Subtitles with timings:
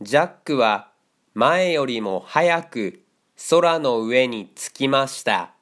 [0.00, 0.90] ジャックは
[1.34, 3.04] 前よりも早く
[3.48, 5.54] 空の上に着きました。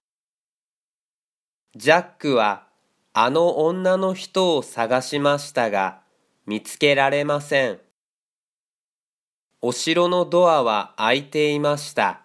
[1.77, 2.67] ジャックは
[3.13, 6.01] あの女の人を探しましたが
[6.47, 7.79] 見つけられません。
[9.61, 12.23] お城のドアは開いていました。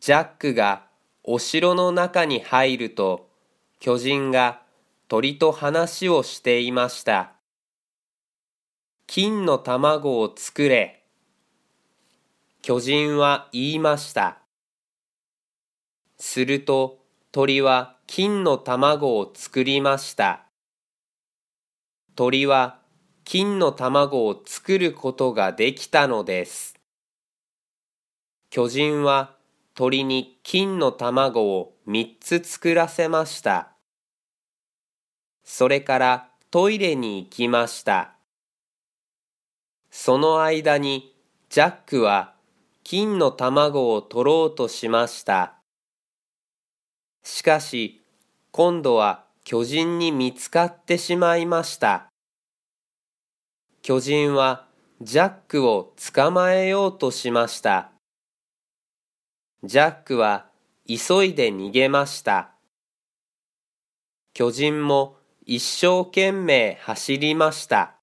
[0.00, 0.86] ジャックが
[1.22, 3.28] お城の中に入ると
[3.78, 4.62] 巨人が
[5.06, 7.34] 鳥と話をしていました。
[9.12, 11.02] 金の卵を作れ。
[12.62, 14.38] 巨人は言いました。
[16.16, 17.00] すると
[17.32, 20.46] 鳥は金の卵を作りました。
[22.14, 22.78] 鳥は
[23.24, 26.78] 金の卵を作ることができたのです。
[28.48, 29.34] 巨人は
[29.74, 33.72] 鳥に金の卵を三つ作らせました。
[35.42, 38.19] それからトイレに行きました。
[39.90, 41.14] その間に
[41.48, 42.34] ジャックは
[42.84, 45.54] 金の卵を取ろうとしました。
[47.22, 48.02] しかし
[48.52, 52.06] 今度は巨人に見つかってしまいました。
[53.82, 54.66] 巨人は
[55.00, 57.90] ジャックを捕まえようとしました。
[59.64, 60.46] ジャックは
[60.86, 62.52] 急いで逃げました。
[64.34, 67.99] 巨人も一生懸命走りました。